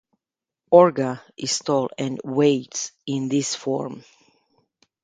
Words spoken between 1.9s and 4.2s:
and weighs in this form.